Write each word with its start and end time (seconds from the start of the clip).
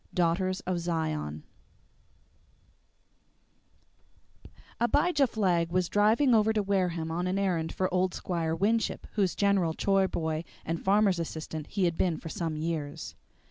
DAUGHTERS 0.15 0.61
OF 0.61 0.79
ZION 0.79 1.43
I 4.43 4.49
Abijah 4.79 5.27
Flagg 5.27 5.71
was 5.71 5.89
driving 5.89 6.33
over 6.33 6.51
to 6.53 6.63
Wareham 6.63 7.11
on 7.11 7.27
an 7.27 7.37
errand 7.37 7.71
for 7.71 7.87
old 7.93 8.15
Squire 8.15 8.55
Winship, 8.55 9.05
whose 9.11 9.35
general 9.35 9.75
chore 9.75 10.07
boy 10.07 10.43
and 10.65 10.81
farmer's 10.83 11.19
assistant 11.19 11.67
he 11.67 11.83
had 11.85 11.99
been 11.99 12.17
for 12.17 12.29
some 12.29 12.57
years. 12.57 13.13